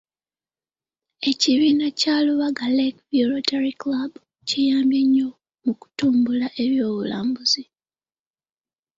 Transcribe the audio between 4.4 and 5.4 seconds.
kiyambye nnyo